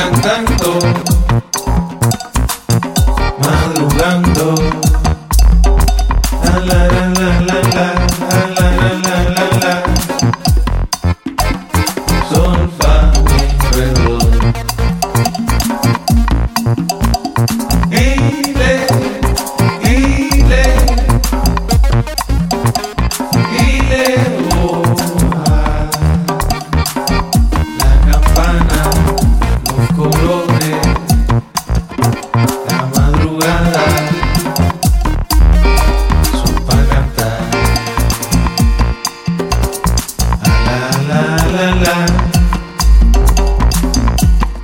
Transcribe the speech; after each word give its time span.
cantando, 0.00 0.78
madrugando. 3.38 4.89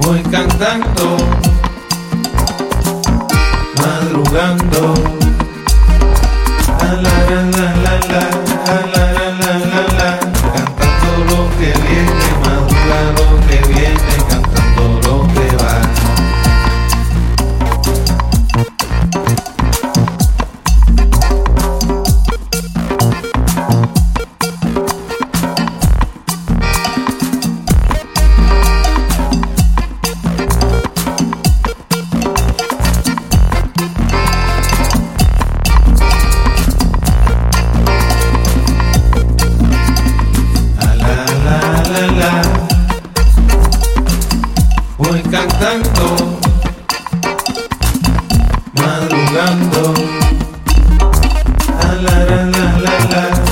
voy 0.06 0.22
cantando, 0.22 1.16
madrugando. 3.76 5.25
cantando, 45.36 46.38
madrugando. 48.74 49.94
La 51.78 52.24
la 52.24 53.08
la. 53.10 53.45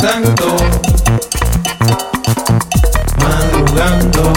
Madrugando, 0.00 0.56
madrugando. 3.18 4.32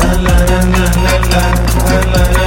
La 0.00 0.12
la 0.14 0.36
la 0.46 0.62
la 0.64 1.20
la 1.30 2.00
la 2.10 2.32
la. 2.32 2.45